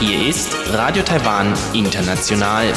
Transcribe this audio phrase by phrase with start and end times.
[0.00, 2.72] Hier ist Radio Taiwan International.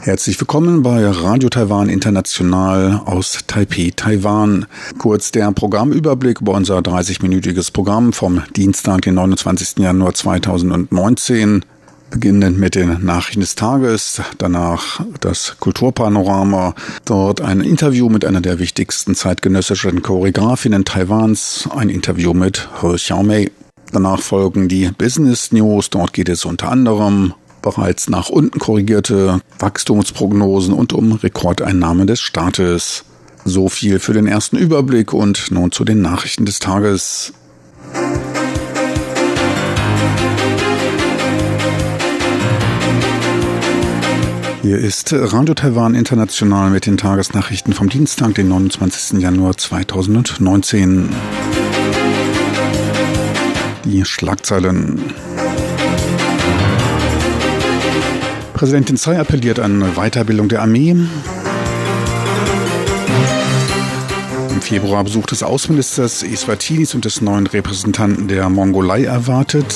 [0.00, 4.66] Herzlich willkommen bei Radio Taiwan International aus Taipei, Taiwan.
[4.98, 9.78] Kurz der Programmüberblick über unser 30-minütiges Programm vom Dienstag, den 29.
[9.78, 11.64] Januar 2019
[12.10, 16.74] beginnend mit den Nachrichten des Tages, danach das Kulturpanorama,
[17.04, 23.50] dort ein Interview mit einer der wichtigsten zeitgenössischen Choreografinnen Taiwans, ein Interview mit He Xiaomei.
[23.92, 30.74] Danach folgen die Business News, dort geht es unter anderem bereits nach unten korrigierte Wachstumsprognosen
[30.74, 33.04] und um Rekordeinnahmen des Staates.
[33.44, 37.32] So viel für den ersten Überblick und nun zu den Nachrichten des Tages.
[44.62, 49.18] Hier ist Radio Taiwan International mit den Tagesnachrichten vom Dienstag, den 29.
[49.18, 51.08] Januar 2019.
[53.86, 55.14] Die Schlagzeilen.
[58.52, 60.90] Präsidentin Tsai appelliert an Weiterbildung der Armee.
[60.90, 61.08] Im
[64.60, 69.74] Februar Besuch des Außenministers Eswatinis und des neuen Repräsentanten der Mongolei erwartet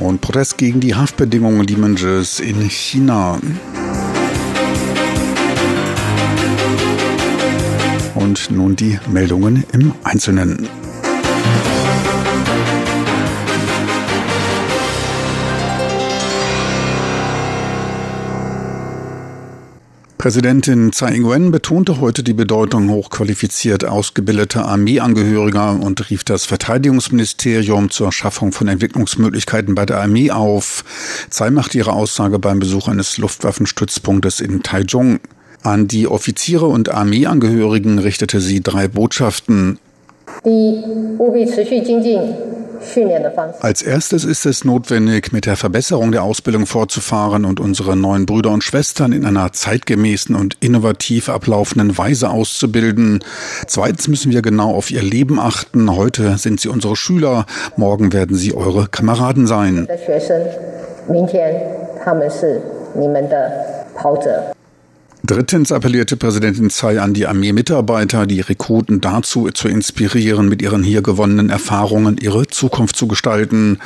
[0.00, 3.38] und Protest gegen die Haftbedingungen Limanges in China.
[8.14, 10.87] Und nun die Meldungen im Einzelnen.
[20.18, 28.10] Präsidentin Tsai Ing-wen betonte heute die Bedeutung hochqualifiziert ausgebildeter Armeeangehöriger und rief das Verteidigungsministerium zur
[28.10, 30.84] Schaffung von Entwicklungsmöglichkeiten bei der Armee auf.
[31.30, 35.20] Tsai machte ihre Aussage beim Besuch eines Luftwaffenstützpunktes in Taichung.
[35.62, 39.78] An die Offiziere und Armeeangehörigen richtete sie drei Botschaften.
[43.60, 48.50] Als erstes ist es notwendig, mit der Verbesserung der Ausbildung fortzufahren und unsere neuen Brüder
[48.50, 53.24] und Schwestern in einer zeitgemäßen und innovativ ablaufenden Weise auszubilden.
[53.66, 55.94] Zweitens müssen wir genau auf ihr Leben achten.
[55.94, 59.88] Heute sind sie unsere Schüler, morgen werden sie eure Kameraden sein.
[65.24, 71.02] Drittens appellierte Präsidentin Tsai an die Armeemitarbeiter, die Rekruten dazu zu inspirieren, mit ihren hier
[71.02, 73.78] gewonnenen Erfahrungen ihre Zukunft zu gestalten.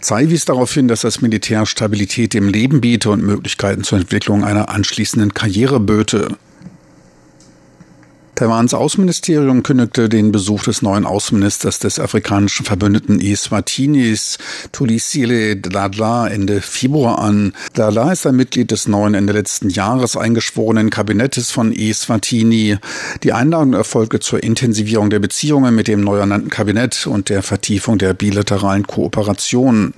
[0.00, 4.44] Tsai wies darauf hin, dass das Militär Stabilität im Leben biete und Möglichkeiten zur Entwicklung
[4.44, 6.36] einer anschließenden Karriere böte.
[8.38, 14.38] Taiwans Außenministerium kündigte den Besuch des neuen Außenministers des afrikanischen Verbündeten Eswatinis,
[14.70, 17.52] Tulisile Dladla, Ende Februar an.
[17.74, 22.78] Dladla ist ein Mitglied des neuen Ende letzten Jahres eingeschworenen Kabinettes von Eswatini.
[23.24, 27.98] Die Einladung erfolgte zur Intensivierung der Beziehungen mit dem neu ernannten Kabinett und der Vertiefung
[27.98, 29.94] der bilateralen Kooperation.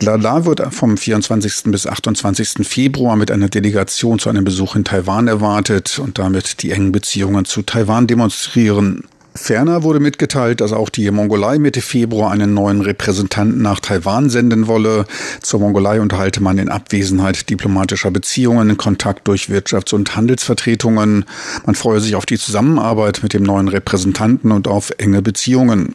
[0.00, 1.64] Lala wird vom 24.
[1.72, 2.66] bis 28.
[2.66, 7.44] Februar mit einer Delegation zu einem Besuch in Taiwan erwartet und damit die engen Beziehungen
[7.44, 9.04] zu Taiwan demonstrieren.
[9.36, 14.66] Ferner wurde mitgeteilt, dass auch die Mongolei Mitte Februar einen neuen Repräsentanten nach Taiwan senden
[14.66, 15.04] wolle.
[15.42, 21.24] Zur Mongolei unterhalte man in Abwesenheit diplomatischer Beziehungen Kontakt durch Wirtschafts- und Handelsvertretungen.
[21.64, 25.94] Man freue sich auf die Zusammenarbeit mit dem neuen Repräsentanten und auf enge Beziehungen.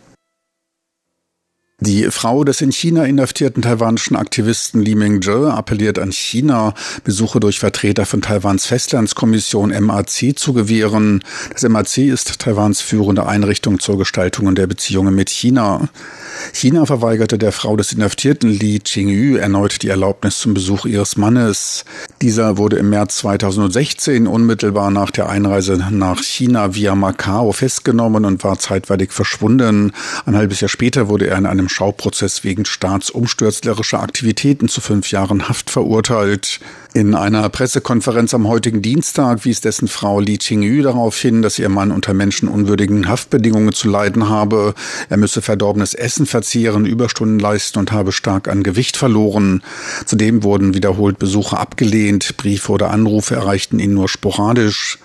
[1.83, 7.57] Die Frau des in China inhaftierten taiwanischen Aktivisten Li Mingzhe appelliert an China, Besuche durch
[7.57, 11.23] Vertreter von Taiwans Festlandskommission MAC zu gewähren.
[11.51, 15.89] Das MAC ist Taiwans führende Einrichtung zur Gestaltung der Beziehungen mit China.
[16.53, 21.83] China verweigerte der Frau des Inhaftierten Li Qingyu erneut die Erlaubnis zum Besuch ihres Mannes.
[22.21, 28.43] Dieser wurde im März 2016 unmittelbar nach der Einreise nach China via Macau festgenommen und
[28.43, 29.93] war zeitweilig verschwunden.
[30.27, 35.49] Ein halbes Jahr später wurde er in einem Schauprozess wegen staatsumstürzlerischer Aktivitäten zu fünf Jahren
[35.49, 36.59] Haft verurteilt.
[36.93, 41.69] In einer Pressekonferenz am heutigen Dienstag wies dessen Frau Li Qingyu darauf hin, dass ihr
[41.69, 44.75] Mann unter menschenunwürdigen Haftbedingungen zu leiden habe.
[45.09, 49.63] Er müsse verdorbenes Essen verzehren, Überstunden leisten und habe stark an Gewicht verloren.
[50.05, 54.99] Zudem wurden wiederholt Besuche abgelehnt, Briefe oder Anrufe erreichten ihn nur sporadisch.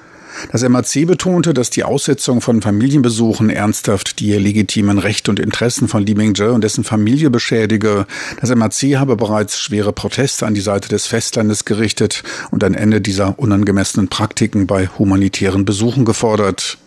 [0.52, 6.04] Das MAC betonte, dass die Aussetzung von Familienbesuchen ernsthaft die legitimen Rechte und Interessen von
[6.04, 8.06] Li Mingzhe und dessen Familie beschädige.
[8.40, 13.00] Das MAC habe bereits schwere Proteste an die Seite des Festlandes gerichtet und ein Ende
[13.00, 16.78] dieser unangemessenen Praktiken bei humanitären Besuchen gefordert.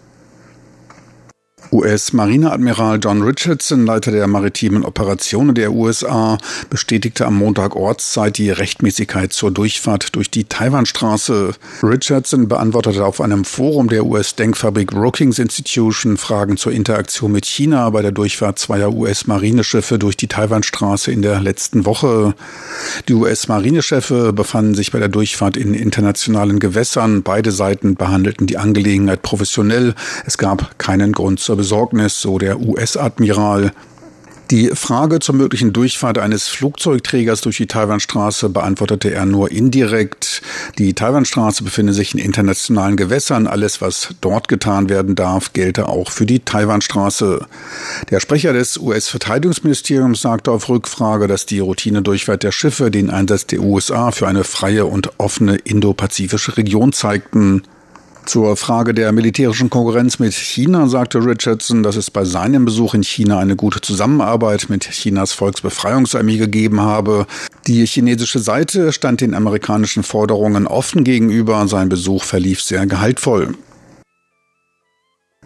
[1.71, 6.37] US-Marineadmiral John Richardson, Leiter der maritimen Operationen der USA,
[6.69, 11.51] bestätigte am Montag Ortszeit die Rechtmäßigkeit zur Durchfahrt durch die Taiwanstraße.
[11.83, 18.01] Richardson beantwortete auf einem Forum der US-Denkfabrik Brookings Institution Fragen zur Interaktion mit China bei
[18.01, 22.33] der Durchfahrt zweier US-Marineschiffe durch die Taiwanstraße in der letzten Woche.
[23.07, 27.21] Die US-Marineschiffe befanden sich bei der Durchfahrt in internationalen Gewässern.
[27.21, 29.93] Beide Seiten behandelten die Angelegenheit professionell.
[30.25, 33.73] Es gab keinen Grund zur Besorgnis, so der US-Admiral.
[34.49, 40.41] Die Frage zur möglichen Durchfahrt eines Flugzeugträgers durch die Taiwanstraße beantwortete er nur indirekt.
[40.77, 43.45] Die Taiwanstraße befindet sich in internationalen Gewässern.
[43.45, 47.45] Alles, was dort getan werden darf, gelte auch für die Taiwanstraße.
[48.09, 53.59] Der Sprecher des US-Verteidigungsministeriums sagte auf Rückfrage, dass die Routinedurchfahrt der Schiffe den Einsatz der
[53.59, 57.63] USA für eine freie und offene indopazifische Region zeigten.
[58.29, 63.01] Zur Frage der militärischen Konkurrenz mit China sagte Richardson, dass es bei seinem Besuch in
[63.01, 67.25] China eine gute Zusammenarbeit mit Chinas Volksbefreiungsarmee gegeben habe.
[67.65, 71.67] Die chinesische Seite stand den amerikanischen Forderungen offen gegenüber.
[71.67, 73.55] Sein Besuch verlief sehr gehaltvoll.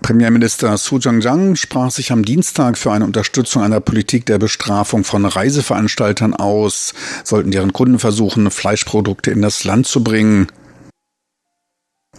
[0.01, 5.23] Premierminister Su Zhang sprach sich am Dienstag für eine Unterstützung einer Politik der Bestrafung von
[5.23, 6.93] Reiseveranstaltern aus,
[7.23, 10.47] sollten deren Kunden versuchen, Fleischprodukte in das Land zu bringen.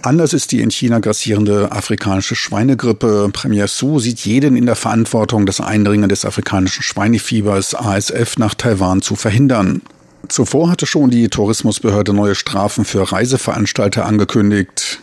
[0.04, 3.30] Anders ist die in China grassierende afrikanische Schweinegrippe.
[3.32, 9.00] Premier Su sieht jeden in der Verantwortung, das Eindringen des afrikanischen Schweinefiebers ASF nach Taiwan
[9.00, 9.80] zu verhindern.
[10.28, 15.00] Zuvor hatte schon die Tourismusbehörde neue Strafen für Reiseveranstalter angekündigt.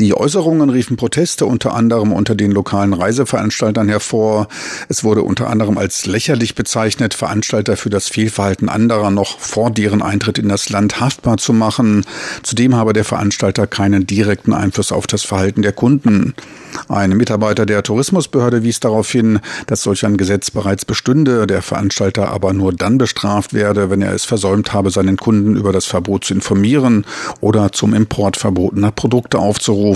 [0.00, 4.46] Die Äußerungen riefen Proteste unter anderem unter den lokalen Reiseveranstaltern hervor.
[4.88, 10.00] Es wurde unter anderem als lächerlich bezeichnet, Veranstalter für das Fehlverhalten anderer noch vor deren
[10.00, 12.06] Eintritt in das Land haftbar zu machen.
[12.44, 16.34] Zudem habe der Veranstalter keinen direkten Einfluss auf das Verhalten der Kunden.
[16.88, 22.28] Ein Mitarbeiter der Tourismusbehörde wies darauf hin, dass solch ein Gesetz bereits bestünde, der Veranstalter
[22.28, 26.24] aber nur dann bestraft werde, wenn er es versäumt habe, seinen Kunden über das Verbot
[26.24, 27.04] zu informieren
[27.40, 29.87] oder zum Import verbotener Produkte aufzurufen.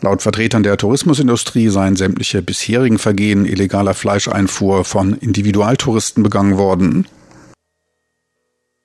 [0.00, 7.06] Laut Vertretern der Tourismusindustrie seien sämtliche bisherigen Vergehen illegaler Fleischeinfuhr von Individualtouristen begangen worden.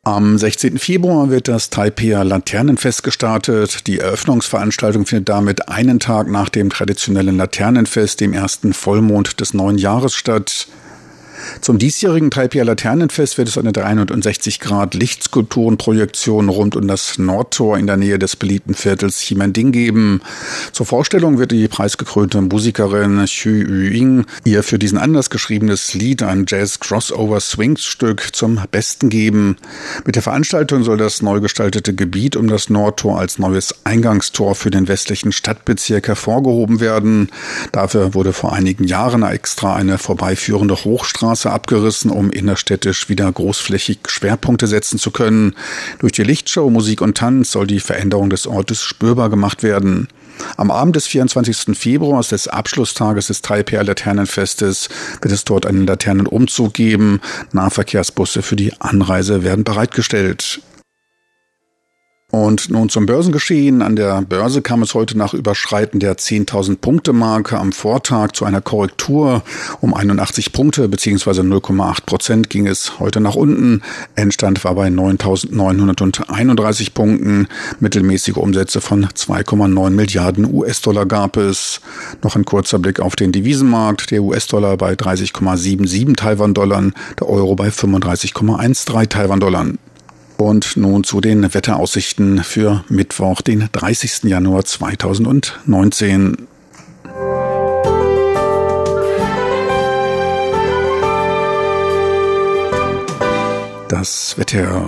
[0.04, 0.80] Am 16.
[0.80, 3.86] Februar wird das Taipei Laternenfest gestartet.
[3.86, 9.78] Die Eröffnungsveranstaltung findet damit einen Tag nach dem traditionellen Laternenfest, dem ersten Vollmond des neuen
[9.78, 10.68] Jahres statt.
[11.62, 17.88] Zum diesjährigen Taipei Laternenfest wird es eine 360 Grad Lichtskulpturenprojektion rund um das Nordtor in
[17.88, 20.22] der Nähe des beliebten Viertels Ximending geben.
[20.72, 26.46] Zur Vorstellung wird die preisgekrönte Musikerin Xu Yuying ihr für diesen Anlass geschriebenes Lied, ein
[26.48, 29.58] Jazz-Crossover-Swings-Stück, zum Besten geben.
[30.06, 34.72] Mit der Veranstaltung soll das neu gestaltete Gebiet um das Nordtor als neues Eingangstor für
[34.72, 37.30] den westlichen Stadtbezirk hervorgehoben werden.
[37.72, 44.00] Dafür wurde vor einigen Jahren extra eine vorbeiführende Hochstraße Straße abgerissen, um innerstädtisch wieder großflächig
[44.08, 45.54] Schwerpunkte setzen zu können.
[46.00, 50.08] Durch die Lichtshow, Musik und Tanz soll die Veränderung des Ortes spürbar gemacht werden.
[50.58, 51.78] Am Abend des 24.
[51.78, 54.90] Februars, des Abschlusstages des Taipei Laternenfestes,
[55.22, 57.22] wird es dort einen Laternenumzug geben.
[57.52, 60.62] Nahverkehrsbusse für die Anreise werden bereitgestellt.
[62.32, 63.82] Und nun zum Börsengeschehen.
[63.82, 68.46] An der Börse kam es heute nach Überschreiten der 10.000 Punkte Marke am Vortag zu
[68.46, 69.42] einer Korrektur
[69.82, 71.42] um 81 Punkte bzw.
[71.42, 73.82] 0,8 Prozent ging es heute nach unten.
[74.14, 77.48] Endstand war bei 9.931 Punkten.
[77.80, 81.82] Mittelmäßige Umsätze von 2,9 Milliarden US-Dollar gab es.
[82.22, 84.12] Noch ein kurzer Blick auf den Devisenmarkt.
[84.12, 89.66] Der US-Dollar bei 30,77 Taiwan-Dollar, der Euro bei 35,13 Taiwan-Dollar.
[90.40, 94.24] Und nun zu den Wetteraussichten für Mittwoch, den 30.
[94.24, 96.48] Januar 2019.
[103.90, 104.86] Das Wetter.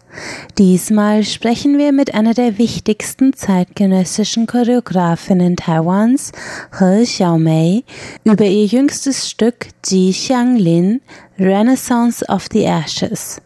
[0.58, 6.32] Diesmal sprechen wir mit einer der wichtigsten zeitgenössischen Choreografinnen Taiwans,
[6.78, 7.84] He Xiaomei,
[8.24, 11.00] über ihr jüngstes Stück Ji Xianglin,
[11.38, 13.40] Renaissance of the Ashes.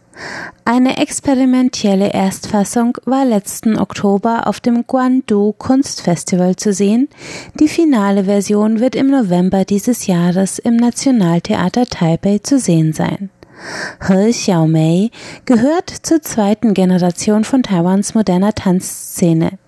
[0.64, 7.09] Eine experimentelle Erstfassung war letzten Oktober auf dem Guangdu Kunstfestival zu sehen.
[7.59, 13.31] Die finale Version wird im November dieses Jahres im Nationaltheater Taipei zu sehen sein.
[14.09, 15.11] He Xiaomei
[15.45, 19.59] gehört zur zweiten Generation von Taiwans moderner Tanzszene.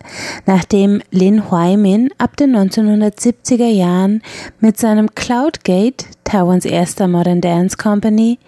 [0.47, 4.23] Nachdem Lin Huaimin ab den 1970er Jahren
[4.61, 8.39] mit seinem Cloudgate, Taiwans erster Modern Dance Company,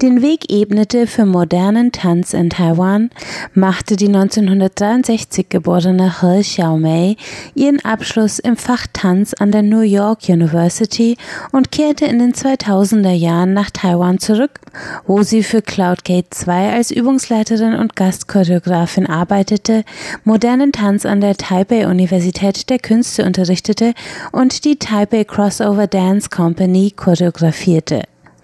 [0.00, 3.10] den Weg ebnete für modernen Tanz in Taiwan,
[3.54, 7.16] machte die 1963 geborene He Xiaomei
[7.54, 11.16] ihren Abschluss im Fach Tanz an der New York University
[11.52, 14.60] und kehrte in den 2000er Jahren nach Taiwan zurück,
[15.06, 19.84] wo sie für Cloudgate 2 als Übungsleiterin und Gastchoreografin arbeitete,
[20.24, 23.94] modernen Tanz an der Taipei Universität der Künste unterrichtete
[24.30, 26.92] und die Taipei Crossover Dance Company.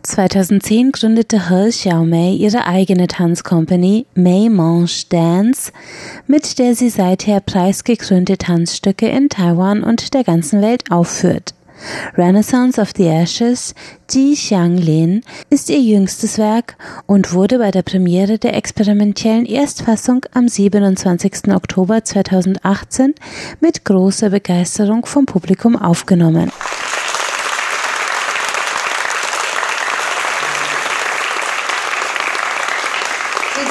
[0.02, 5.72] 2010 gründete He Xiaomei ihre eigene Tanzcompany May Mange Dance,
[6.26, 11.54] mit der sie seither preisgekrönte Tanzstücke in Taiwan und der ganzen Welt aufführt.
[12.16, 13.74] Renaissance of the Ashes,
[14.10, 20.48] Ji Xianglin, ist ihr jüngstes Werk und wurde bei der Premiere der experimentellen Erstfassung am
[20.48, 21.54] 27.
[21.54, 23.14] Oktober 2018
[23.60, 26.50] mit großer Begeisterung vom Publikum aufgenommen.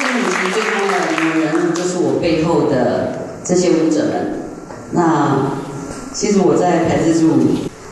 [0.08, 0.24] 这个舞
[0.54, 4.40] 最重要的女人就是我背后的这些舞者们？
[4.92, 5.52] 那
[6.14, 7.40] 其实我在排这支舞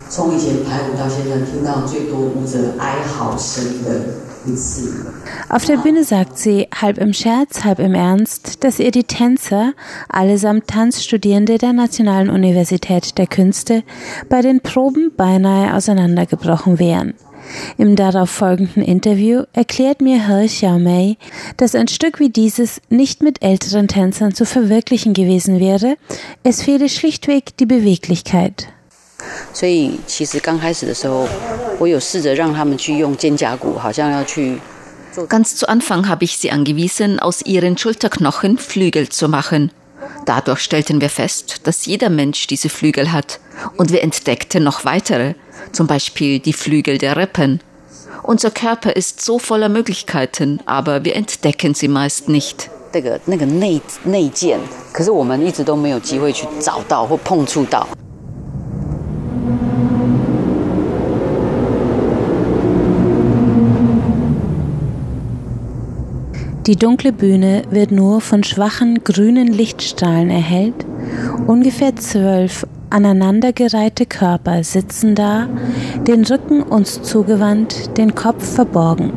[0.10, 4.00] 从以前排舞到现在听到最多舞者哀嚎声的
[5.50, 9.74] Auf der Bühne sagt sie, halb im Scherz, halb im Ernst, dass ihr die Tänzer,
[10.10, 13.84] allesamt Tanzstudierende der Nationalen Universität der Künste,
[14.30, 17.16] bei den Proben beinahe auseinandergebrochen wären.
[17.78, 21.18] Im darauf folgenden Interview erklärt mir He Xiaomei,
[21.58, 25.96] dass ein Stück wie dieses nicht mit älteren Tänzern zu verwirklichen gewesen wäre,
[26.44, 28.70] es fehle schlichtweg die Beweglichkeit.
[29.53, 31.27] 所以其实刚开始的时候，
[31.79, 34.59] 我有试着让他们去用肩胛骨，好像要去。
[35.29, 39.73] Ganz zu Anfang habe ich sie angewiesen, aus ihren Schulterknochen Flügel zu machen.
[40.25, 43.41] Dadurch stellten wir fest, dass jeder Mensch diese Flügel hat.
[43.77, 45.35] Und wir entdeckten noch weitere,
[45.73, 47.61] zum Beispiel die Flügel der Rippen.
[48.23, 52.71] Unser Körper ist so voller Möglichkeiten, aber wir entdecken sie meist nicht.
[52.93, 54.59] 那个那个内内建，
[54.93, 57.87] 可是我们一直都没有机会去找到或碰触到。
[66.68, 70.84] Die dunkle Bühne wird nur von schwachen grünen Lichtstrahlen erhellt.
[71.46, 75.48] Ungefähr zwölf aneinandergereihte Körper sitzen da,
[76.08, 79.14] den Rücken uns zugewandt, den Kopf verborgen.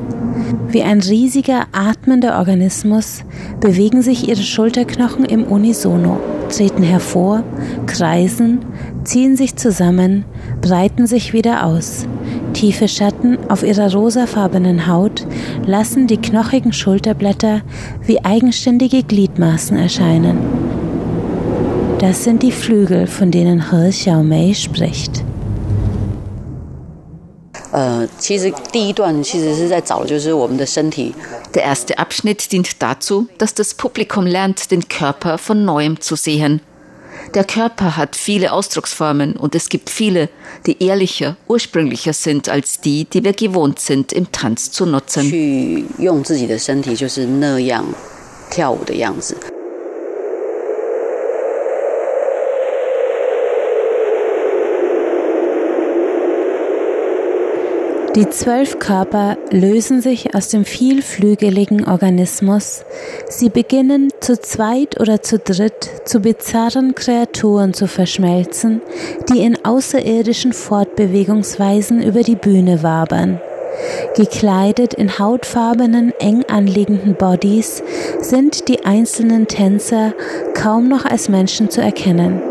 [0.69, 3.25] Wie ein riesiger atmender Organismus
[3.61, 7.45] bewegen sich ihre Schulterknochen im Unisono, treten hervor,
[7.87, 8.59] kreisen,
[9.05, 10.26] ziehen sich zusammen,
[10.61, 12.07] breiten sich wieder aus.
[12.58, 15.24] Tiefe Schatten auf ihrer rosafarbenen Haut
[15.64, 17.62] lassen die knochigen Schulterblätter
[18.04, 20.38] wie eigenständige Gliedmaßen erscheinen.
[22.00, 25.22] Das sind die Flügel, von denen He Xiaomei spricht.
[31.54, 36.60] Der erste Abschnitt dient dazu, dass das Publikum lernt, den Körper von neuem zu sehen.
[37.35, 40.28] Der Körper hat viele Ausdrucksformen und es gibt viele,
[40.66, 45.30] die ehrlicher, ursprünglicher sind als die, die wir gewohnt sind, im Tanz zu nutzen.
[58.18, 62.84] Die zwölf Körper lösen sich aus dem vielflügeligen Organismus.
[63.28, 68.82] Sie beginnen zu zweit oder zu dritt zu bizarren Kreaturen zu verschmelzen,
[69.28, 73.40] die in außerirdischen Fortbewegungsweisen über die Bühne wabern.
[74.16, 77.84] Gekleidet in hautfarbenen, eng anliegenden Bodies
[78.20, 80.12] sind die einzelnen Tänzer
[80.54, 82.42] kaum noch als Menschen zu erkennen.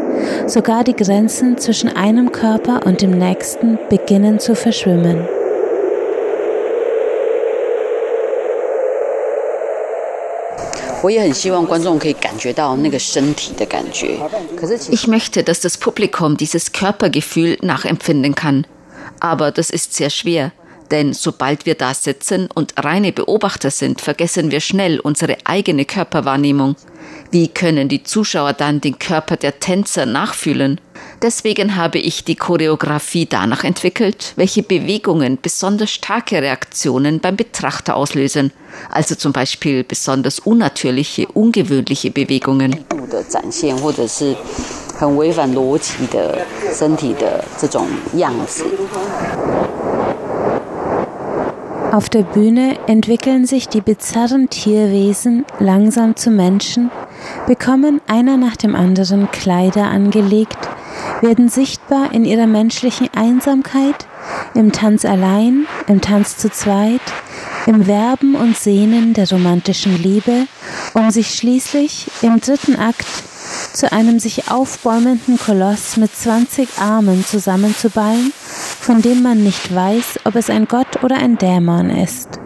[0.45, 5.27] Sogar die Grenzen zwischen einem Körper und dem nächsten beginnen zu verschwimmen.
[14.89, 18.67] Ich möchte, dass das Publikum dieses Körpergefühl nachempfinden kann.
[19.19, 20.51] Aber das ist sehr schwer.
[20.91, 26.75] Denn sobald wir da sitzen und reine Beobachter sind, vergessen wir schnell unsere eigene Körperwahrnehmung.
[27.31, 30.79] Wie können die Zuschauer dann den Körper der Tänzer nachfühlen?
[31.21, 38.51] Deswegen habe ich die Choreografie danach entwickelt, welche Bewegungen besonders starke Reaktionen beim Betrachter auslösen,
[38.89, 42.85] also zum Beispiel besonders unnatürliche, ungewöhnliche Bewegungen.
[51.97, 56.91] Auf der Bühne entwickeln sich die bizarren Tierwesen langsam zu Menschen,
[57.47, 60.59] bekommen einer nach dem anderen Kleider angelegt,
[61.21, 64.05] werden sichtbar in ihrer menschlichen Einsamkeit,
[64.53, 67.01] im Tanz allein, im Tanz zu zweit,
[67.65, 70.45] im Werben und Sehnen der romantischen Liebe,
[70.93, 73.07] um sich schließlich im dritten Akt
[73.73, 78.33] zu einem sich aufbäumenden Koloss mit 20 Armen zusammenzuballen,
[78.79, 82.39] von dem man nicht weiß, ob es ein Gott oder ein Dämon ist.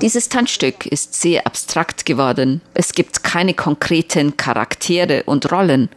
[0.00, 2.62] Dieses Tanzstück ist sehr abstrakt geworden.
[2.72, 5.90] Es gibt keine konkreten Charaktere und Rollen.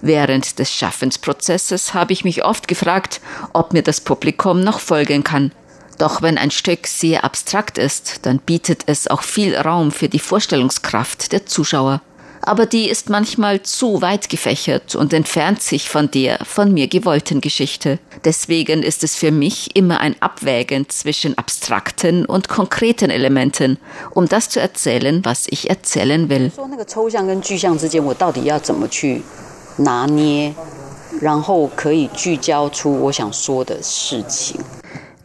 [0.00, 3.20] Während des Schaffensprozesses habe ich mich oft gefragt,
[3.52, 5.50] ob mir das Publikum noch folgen kann.
[5.98, 10.20] Doch wenn ein Stück sehr abstrakt ist, dann bietet es auch viel Raum für die
[10.20, 12.00] Vorstellungskraft der Zuschauer.
[12.40, 17.40] Aber die ist manchmal zu weit gefächert und entfernt sich von der von mir gewollten
[17.40, 17.98] Geschichte.
[18.24, 23.76] Deswegen ist es für mich immer ein Abwägen zwischen abstrakten und konkreten Elementen,
[24.12, 26.52] um das zu erzählen, was ich erzählen will.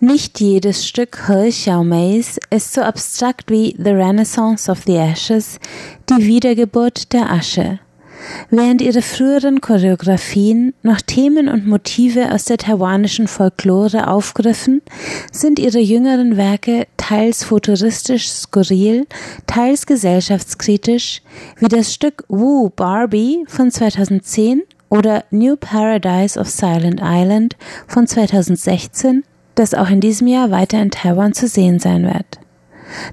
[0.03, 5.59] Nicht jedes Stück He Xiaomeis ist so abstrakt wie The Renaissance of the Ashes,
[6.09, 7.79] die Wiedergeburt der Asche.
[8.49, 14.81] Während ihre früheren Choreografien noch Themen und Motive aus der taiwanischen Folklore aufgriffen,
[15.31, 19.07] sind ihre jüngeren Werke teils futuristisch skurril,
[19.47, 21.21] teils gesellschaftskritisch,
[21.59, 27.55] wie das Stück Woo Barbie von 2010 oder New Paradise of Silent Island
[27.87, 29.23] von 2016
[29.54, 32.38] das auch in diesem Jahr weiter in Taiwan zu sehen sein wird.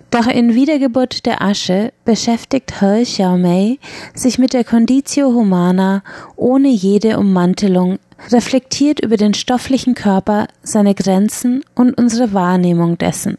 [0.10, 3.78] Doch in Wiedergeburt der Asche beschäftigt He Xiaomei
[4.14, 6.04] sich mit der Conditio Humana
[6.36, 8.00] ohne jede Ummantelung,
[8.32, 13.38] reflektiert über den stofflichen Körper, seine Grenzen und unsere Wahrnehmung dessen.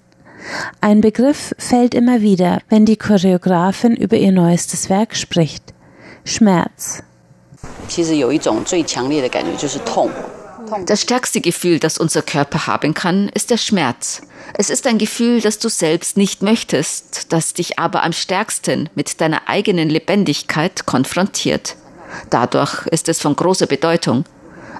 [0.81, 5.72] Ein Begriff fällt immer wieder, wenn die Choreografin über ihr neuestes Werk spricht.
[6.24, 7.02] Schmerz.
[7.88, 10.11] 其实有一种最强烈的感觉就是痛。
[10.86, 14.21] das stärkste Gefühl, das unser Körper haben kann, ist der Schmerz.
[14.53, 19.21] Es ist ein Gefühl, das du selbst nicht möchtest, das dich aber am stärksten mit
[19.21, 21.75] deiner eigenen Lebendigkeit konfrontiert.
[22.29, 24.25] Dadurch ist es von großer Bedeutung.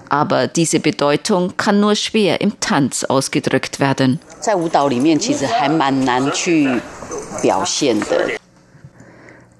[0.10, 4.19] Aber diese Bedeutung kann nur schwer im Tanz ausgedrückt werden.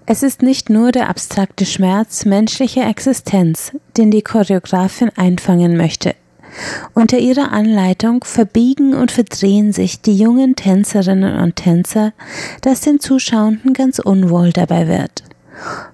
[0.06, 6.16] Es ist nicht nur der abstrakte Schmerz menschlicher Existenz, den die Choreografin einfangen möchte.
[6.94, 12.14] Unter ihrer Anleitung verbiegen und verdrehen sich die jungen Tänzerinnen und Tänzer,
[12.62, 15.24] dass den Zuschauenden ganz unwohl dabei wird.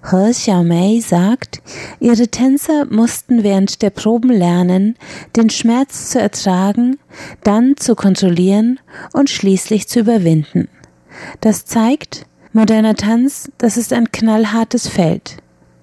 [0.09, 1.61] He Xiaomei sagt,
[1.99, 4.95] ihre Tänzer mussten während der Proben lernen,
[5.35, 6.97] den Schmerz zu ertragen,
[7.43, 8.79] dann zu kontrollieren
[9.13, 10.69] und schließlich zu überwinden.
[11.41, 15.37] Das zeigt, Moderner Tanz, das ist ein knallhartes Feld.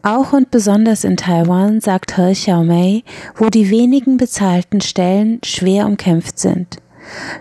[0.04, 3.04] Auch und besonders in Taiwan, sagt He Xiaomei,
[3.36, 6.76] wo die wenigen bezahlten Stellen schwer umkämpft sind.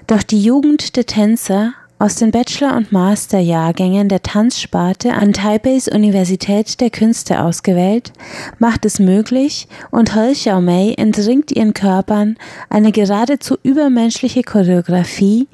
[0.08, 6.80] Doch die Jugend der Tänzer aus den Bachelor- und Masterjahrgängen der Tanzsparte an Taipeis Universität
[6.80, 8.14] der Künste ausgewählt,
[8.60, 12.38] macht es möglich und He Xiaomei entringt ihren Körpern
[12.70, 15.50] eine geradezu übermenschliche Choreografie,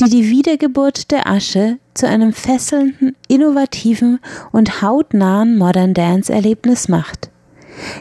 [0.00, 4.20] die die Wiedergeburt der Asche zu einem fesselnden, innovativen
[4.52, 7.30] und hautnahen Modern Dance Erlebnis macht.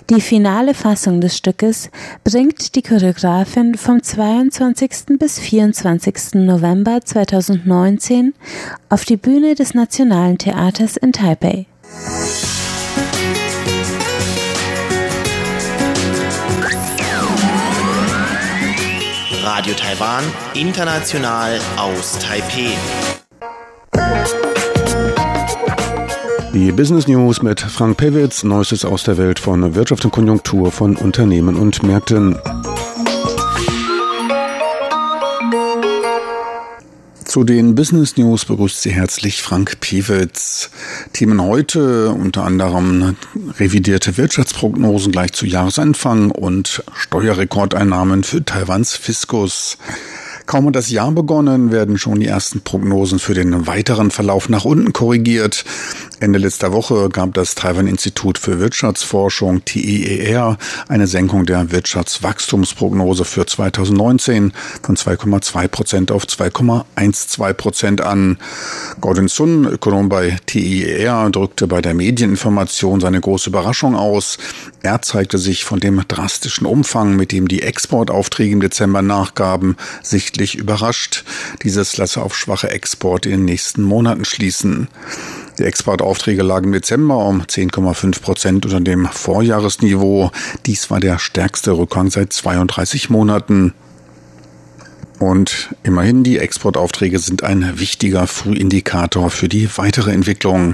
[0.09, 1.89] Die finale Fassung des Stückes
[2.23, 5.17] bringt die Choreografin vom 22.
[5.17, 6.35] bis 24.
[6.35, 8.33] November 2019
[8.89, 11.65] auf die Bühne des Nationalen Theaters in Taipei.
[19.43, 22.73] Radio Taiwan, international aus Taipei.
[26.53, 30.95] Die Business News mit Frank Pewitz, Neuestes aus der Welt von Wirtschaft und Konjunktur von
[30.95, 32.37] Unternehmen und Märkten.
[37.25, 40.69] Zu den Business News begrüßt Sie herzlich Frank Piewitz.
[41.13, 43.17] Themen heute unter anderem
[43.57, 49.79] revidierte Wirtschaftsprognosen gleich zu Jahresanfang und Steuerrekordeinnahmen für Taiwans Fiskus.
[50.45, 54.65] Kaum hat das Jahr begonnen, werden schon die ersten Prognosen für den weiteren Verlauf nach
[54.65, 55.63] unten korrigiert.
[56.19, 64.53] Ende letzter Woche gab das Taiwan-Institut für Wirtschaftsforschung TIER eine Senkung der Wirtschaftswachstumsprognose für 2019
[64.81, 68.37] von 2,2 Prozent auf 2,12 Prozent an.
[69.01, 74.37] Gordon Sun, Ökonom bei TIER, drückte bei der Medieninformation seine große Überraschung aus.
[74.81, 79.77] Er zeigte sich von dem drastischen Umfang, mit dem die Exportaufträge im Dezember nachgaben,
[80.33, 81.23] sichtlich überrascht.
[81.61, 84.87] Dieses lasse auf schwache Exporte in den nächsten Monaten schließen.
[85.59, 90.31] Die Exportaufträge lagen im Dezember um 10,5 Prozent unter dem Vorjahresniveau.
[90.65, 93.75] Dies war der stärkste Rückgang seit 32 Monaten.
[95.19, 100.73] Und immerhin, die Exportaufträge sind ein wichtiger Frühindikator für die weitere Entwicklung.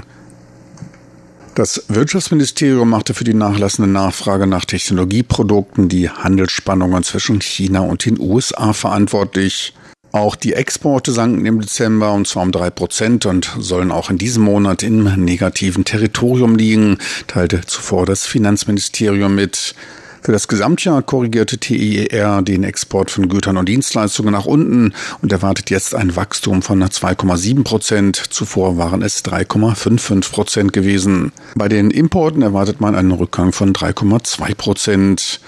[1.54, 8.20] Das Wirtschaftsministerium machte für die nachlassende Nachfrage nach Technologieprodukten die Handelsspannungen zwischen China und den
[8.20, 9.74] USA verantwortlich.
[10.12, 14.18] Auch die Exporte sanken im Dezember und zwar um drei Prozent und sollen auch in
[14.18, 19.74] diesem Monat im negativen Territorium liegen, teilte zuvor das Finanzministerium mit.
[20.22, 25.70] Für das Gesamtjahr korrigierte TIER den Export von Gütern und Dienstleistungen nach unten und erwartet
[25.70, 28.16] jetzt ein Wachstum von 2,7 Prozent.
[28.16, 31.32] Zuvor waren es 3,55 Prozent gewesen.
[31.54, 35.40] Bei den Importen erwartet man einen Rückgang von 3,2 Prozent.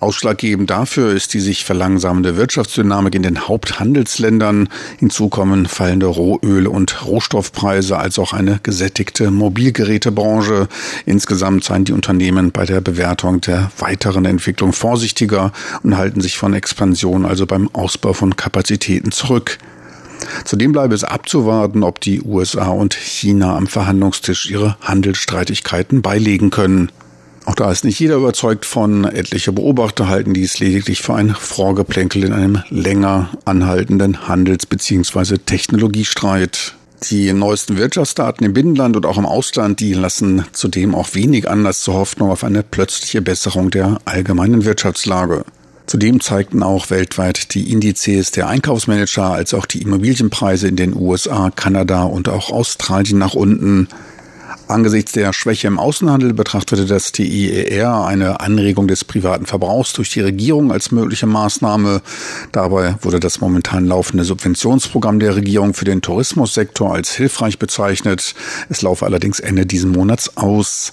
[0.00, 4.68] Ausschlaggebend dafür ist die sich verlangsamende Wirtschaftsdynamik in den Haupthandelsländern.
[4.98, 10.68] Hinzu kommen fallende Rohöl- und Rohstoffpreise als auch eine gesättigte Mobilgerätebranche.
[11.06, 16.54] Insgesamt seien die Unternehmen bei der Bewertung der weiteren Entwicklung vorsichtiger und halten sich von
[16.54, 19.58] Expansion, also beim Ausbau von Kapazitäten zurück.
[20.44, 26.90] Zudem bleibe es abzuwarten, ob die USA und China am Verhandlungstisch ihre Handelsstreitigkeiten beilegen können.
[27.46, 29.04] Auch da ist nicht jeder überzeugt von.
[29.04, 35.38] Etliche Beobachter halten dies lediglich für ein Vorgeplänkel in einem länger anhaltenden Handels- bzw.
[35.38, 36.74] Technologiestreit.
[37.10, 41.82] Die neuesten Wirtschaftsdaten im Binnenland und auch im Ausland, die lassen zudem auch wenig Anlass
[41.82, 45.44] zur Hoffnung auf eine plötzliche Besserung der allgemeinen Wirtschaftslage.
[45.86, 51.50] Zudem zeigten auch weltweit die Indizes der Einkaufsmanager als auch die Immobilienpreise in den USA,
[51.54, 53.88] Kanada und auch Australien nach unten.
[54.74, 60.20] Angesichts der Schwäche im Außenhandel betrachtete das TIER eine Anregung des privaten Verbrauchs durch die
[60.20, 62.02] Regierung als mögliche Maßnahme.
[62.50, 68.34] Dabei wurde das momentan laufende Subventionsprogramm der Regierung für den Tourismussektor als hilfreich bezeichnet.
[68.68, 70.92] Es laufe allerdings Ende diesen Monats aus.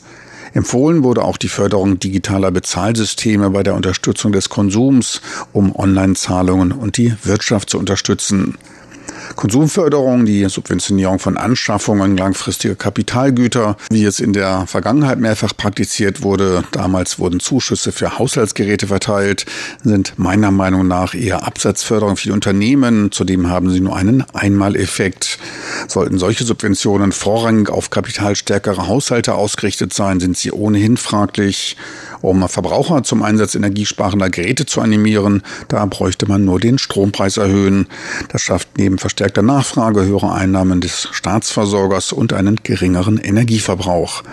[0.53, 5.21] Empfohlen wurde auch die Förderung digitaler Bezahlsysteme bei der Unterstützung des Konsums,
[5.53, 8.59] um Online-Zahlungen und die Wirtschaft zu unterstützen.
[9.35, 16.63] Konsumförderung, die Subventionierung von Anschaffungen langfristiger Kapitalgüter, wie es in der Vergangenheit mehrfach praktiziert wurde.
[16.71, 19.45] Damals wurden Zuschüsse für Haushaltsgeräte verteilt,
[19.83, 23.11] sind meiner Meinung nach eher Absatzförderung für die Unternehmen.
[23.11, 25.39] Zudem haben sie nur einen Einmaleffekt.
[25.87, 31.77] Sollten solche Subventionen vorrangig auf kapitalstärkere Haushalte ausgerichtet sein, sind sie ohnehin fraglich.
[32.21, 37.87] Um Verbraucher zum Einsatz energiesparender Geräte zu animieren, da bräuchte man nur den Strompreis erhöhen.
[38.29, 44.23] Das schafft neben verstärkter Nachfrage höhere Einnahmen des Staatsversorgers und einen geringeren Energieverbrauch.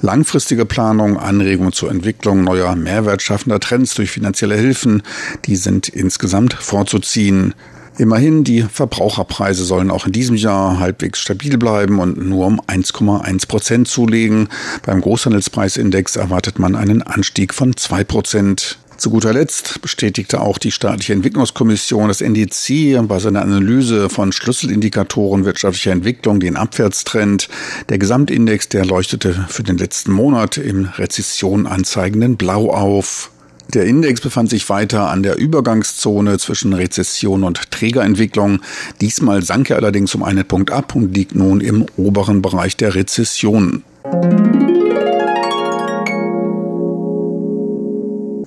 [0.00, 5.02] Langfristige Planung, Anregungen zur Entwicklung neuer mehrwertschaffender Trends durch finanzielle Hilfen,
[5.44, 7.52] die sind insgesamt vorzuziehen.
[7.98, 13.46] Immerhin, die Verbraucherpreise sollen auch in diesem Jahr halbwegs stabil bleiben und nur um 1,1
[13.46, 14.48] Prozent zulegen.
[14.86, 18.78] Beim Großhandelspreisindex erwartet man einen Anstieg von 2 Prozent.
[19.02, 25.44] Zu guter Letzt bestätigte auch die staatliche Entwicklungskommission, das NDC, bei seiner Analyse von Schlüsselindikatoren
[25.44, 27.48] wirtschaftlicher Entwicklung den Abwärtstrend.
[27.88, 33.32] Der Gesamtindex, der leuchtete für den letzten Monat im Rezession anzeigenden Blau auf.
[33.74, 38.60] Der Index befand sich weiter an der Übergangszone zwischen Rezession und Trägerentwicklung.
[39.00, 42.94] Diesmal sank er allerdings um einen Punkt ab und liegt nun im oberen Bereich der
[42.94, 43.82] Rezession.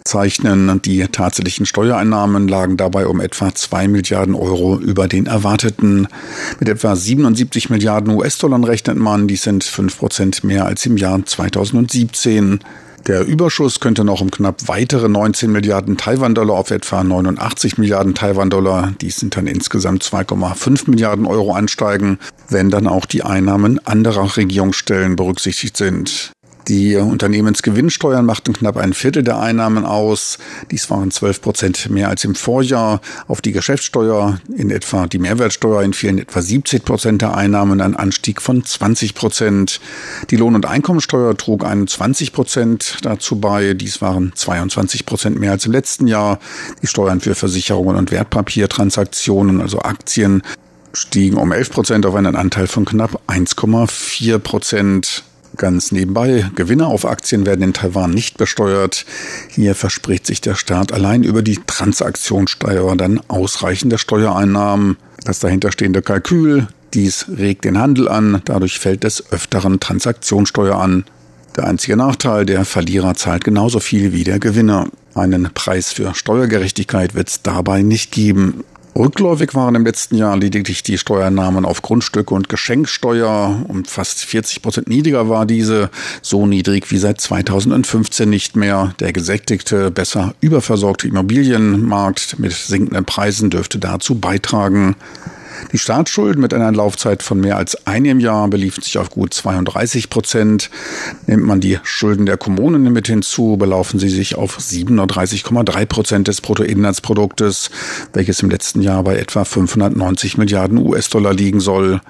[0.05, 0.81] Zeichnen.
[0.83, 6.07] Die tatsächlichen Steuereinnahmen lagen dabei um etwa 2 Milliarden Euro über den erwarteten.
[6.59, 11.25] Mit etwa 77 Milliarden US-Dollar rechnet man, dies sind 5 Prozent mehr als im Jahr
[11.25, 12.59] 2017.
[13.07, 18.93] Der Überschuss könnte noch um knapp weitere 19 Milliarden Taiwan-Dollar auf etwa 89 Milliarden Taiwan-Dollar,
[18.99, 22.17] dies sind dann insgesamt 2,5 Milliarden Euro ansteigen,
[22.49, 26.31] wenn dann auch die Einnahmen anderer Regierungsstellen berücksichtigt sind.
[26.67, 30.39] Die Unternehmensgewinnsteuern machten knapp ein Viertel der Einnahmen aus.
[30.71, 33.01] Dies waren 12 Prozent mehr als im Vorjahr.
[33.27, 38.41] Auf die Geschäftssteuer, in etwa die Mehrwertsteuer, entfielen etwa 70 Prozent der Einnahmen, ein Anstieg
[38.41, 39.79] von 20 Prozent.
[40.31, 43.75] Die Lohn- und Einkommensteuer trug 21 Prozent dazu bei.
[43.75, 46.39] Dies waren 22 Prozent mehr als im letzten Jahr.
[46.81, 50.41] Die Steuern für Versicherungen und Wertpapiertransaktionen, also Aktien,
[50.93, 55.23] stiegen um 11 Prozent auf einen Anteil von knapp 1,4 Prozent.
[55.57, 59.05] Ganz nebenbei, Gewinne auf Aktien werden in Taiwan nicht besteuert.
[59.49, 64.97] Hier verspricht sich der Staat allein über die Transaktionssteuer dann ausreichende Steuereinnahmen.
[65.23, 71.05] Das dahinterstehende Kalkül, dies regt den Handel an, dadurch fällt des Öfteren Transaktionssteuer an.
[71.55, 74.87] Der einzige Nachteil, der Verlierer zahlt genauso viel wie der Gewinner.
[75.13, 78.65] Einen Preis für Steuergerechtigkeit wird es dabei nicht geben.
[78.97, 83.65] Rückläufig waren im letzten Jahr lediglich die Steuernahmen auf Grundstücke und Geschenksteuer.
[83.67, 85.89] Um fast 40 Prozent niedriger war diese,
[86.21, 88.95] so niedrig wie seit 2015 nicht mehr.
[89.01, 94.95] Der gesättigte, besser überversorgte Immobilienmarkt mit sinkenden Preisen dürfte dazu beitragen.
[95.71, 100.09] Die Staatsschulden mit einer Laufzeit von mehr als einem Jahr beliefen sich auf gut 32
[100.09, 100.69] Prozent.
[101.27, 106.41] Nimmt man die Schulden der Kommunen mit hinzu, belaufen sie sich auf 37,3 Prozent des
[106.41, 107.69] Bruttoinlandsproduktes,
[108.13, 112.01] welches im letzten Jahr bei etwa 590 Milliarden US-Dollar liegen soll.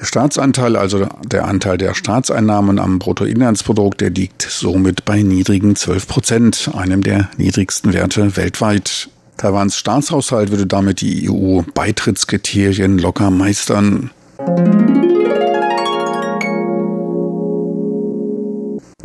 [0.00, 6.08] Der Staatsanteil, also der Anteil der Staatseinnahmen am Bruttoinlandsprodukt, der liegt somit bei niedrigen 12
[6.08, 9.08] Prozent, einem der niedrigsten Werte weltweit.
[9.36, 14.10] Taiwans Staatshaushalt würde damit die EU-Beitrittskriterien locker meistern.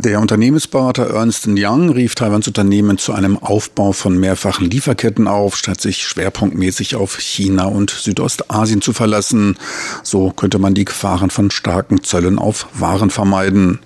[0.02, 5.82] Der Unternehmensberater Ernst Young rief Taiwans Unternehmen zu einem Aufbau von mehrfachen Lieferketten auf, statt
[5.82, 9.58] sich schwerpunktmäßig auf China und Südostasien zu verlassen.
[10.02, 13.80] So könnte man die Gefahren von starken Zöllen auf Waren vermeiden.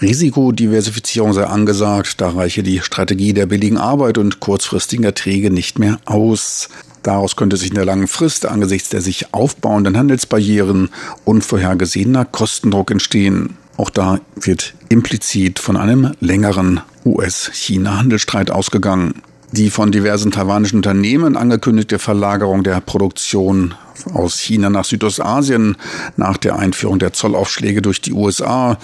[0.00, 6.00] Risikodiversifizierung sei angesagt, da reiche die Strategie der billigen Arbeit und kurzfristigen Erträge nicht mehr
[6.06, 6.68] aus.
[7.02, 10.90] Daraus könnte sich in der langen Frist angesichts der sich aufbauenden Handelsbarrieren
[11.24, 13.56] unvorhergesehener Kostendruck entstehen.
[13.76, 19.22] Auch da wird implizit von einem längeren US-China-Handelsstreit ausgegangen.
[19.52, 23.74] Die von diversen taiwanischen Unternehmen angekündigte Verlagerung der Produktion
[24.14, 25.76] aus China nach Südostasien
[26.16, 28.78] nach der Einführung der Zollaufschläge durch die USA,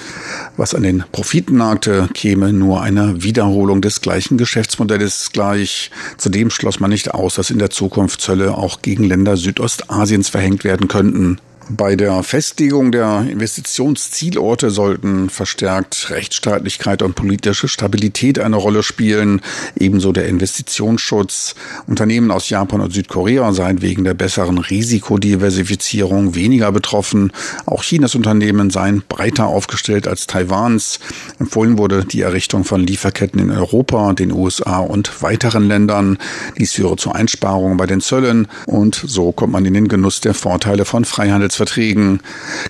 [0.57, 5.90] was an den Profiten nagte, käme nur einer Wiederholung des gleichen Geschäftsmodells gleich.
[6.18, 10.64] Zudem schloss man nicht aus, dass in der Zukunft Zölle auch gegen Länder Südostasiens verhängt
[10.64, 11.38] werden könnten.
[11.68, 19.40] Bei der Festlegung der Investitionszielorte sollten verstärkt Rechtsstaatlichkeit und politische Stabilität eine Rolle spielen,
[19.74, 21.57] ebenso der Investitionsschutz.
[21.88, 27.33] Unternehmen aus Japan und Südkorea seien wegen der besseren Risikodiversifizierung weniger betroffen.
[27.64, 31.00] Auch Chinas Unternehmen seien breiter aufgestellt als Taiwans.
[31.40, 36.18] Empfohlen wurde die Errichtung von Lieferketten in Europa, den USA und weiteren Ländern.
[36.59, 40.35] Dies führe zu Einsparungen bei den Zöllen und so kommt man in den Genuss der
[40.35, 42.21] Vorteile von Freihandels Handelsverträgen.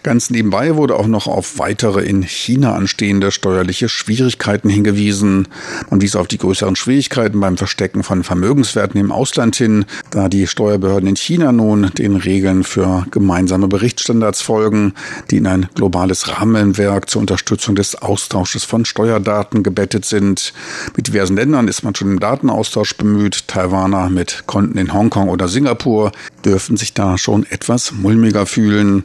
[0.03, 5.49] Ganz nebenbei wurde auch noch auf weitere in China anstehende steuerliche Schwierigkeiten hingewiesen.
[5.91, 10.47] Man wies auf die größeren Schwierigkeiten beim Verstecken von Vermögenswerten im Ausland hin, da die
[10.47, 14.95] Steuerbehörden in China nun den Regeln für gemeinsame Berichtsstandards folgen,
[15.31, 20.53] die in ein globales Rahmenwerk zur Unterstützung des Austausches von Steuerdaten gebettet sind.
[20.97, 23.49] Mit diversen Ländern ist man schon im Datenaustausch bemüht.
[23.49, 26.13] Taiwaner mit Konten in Hongkong oder Singapur
[26.47, 29.05] dürften sich da schon etwas mulmiger fühlen.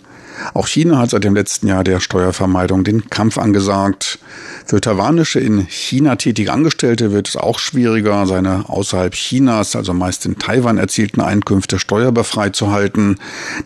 [0.53, 4.19] Auch China hat seit dem letzten Jahr der Steuervermeidung den Kampf angesagt.
[4.65, 10.25] Für taiwanische in China tätige Angestellte wird es auch schwieriger, seine außerhalb Chinas, also meist
[10.25, 13.17] in Taiwan erzielten Einkünfte steuerbefreit zu halten.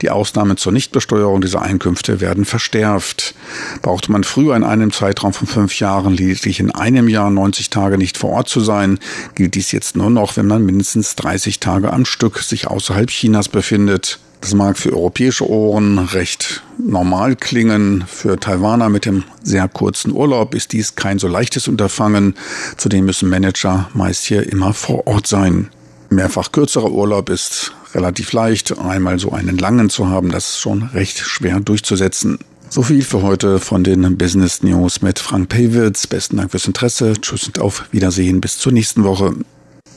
[0.01, 3.35] Die Ausnahmen zur Nichtbesteuerung dieser Einkünfte werden verstärkt.
[3.81, 7.97] Brauchte man früher in einem Zeitraum von fünf Jahren lediglich in einem Jahr 90 Tage
[7.97, 8.99] nicht vor Ort zu sein,
[9.35, 13.49] gilt dies jetzt nur noch, wenn man mindestens 30 Tage am Stück sich außerhalb Chinas
[13.49, 14.19] befindet.
[14.45, 18.03] Das mag für europäische Ohren recht normal klingen.
[18.05, 22.35] Für Taiwaner mit dem sehr kurzen Urlaub ist dies kein so leichtes Unterfangen.
[22.77, 25.71] Zudem müssen Manager meist hier immer vor Ort sein.
[26.11, 28.77] Mehrfach kürzerer Urlaub ist relativ leicht.
[28.77, 32.37] Einmal so einen langen zu haben, das ist schon recht schwer durchzusetzen.
[32.69, 36.05] So viel für heute von den Business News mit Frank Pewitz.
[36.05, 37.13] Besten Dank fürs Interesse.
[37.19, 38.41] Tschüss und auf Wiedersehen.
[38.41, 39.33] Bis zur nächsten Woche.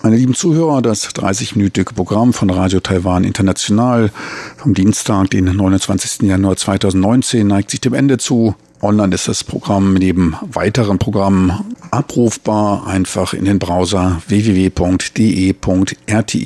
[0.03, 4.11] Meine lieben Zuhörer, das 30-minütige Programm von Radio Taiwan International
[4.57, 6.23] vom Dienstag, den 29.
[6.23, 8.55] Januar 2019, neigt sich dem Ende zu.
[8.81, 12.87] Online ist das Programm neben weiteren Programmen abrufbar.
[12.87, 14.79] Einfach in den Browser www.de.rti.org.tv